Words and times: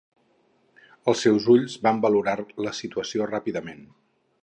Els 1.13 1.21
seus 1.27 1.45
ulls 1.57 1.77
van 1.89 2.01
valorar 2.09 2.37
la 2.69 2.75
situació 2.81 3.33
ràpidament. 3.37 3.89